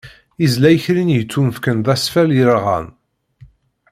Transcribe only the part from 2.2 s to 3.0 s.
yerɣan.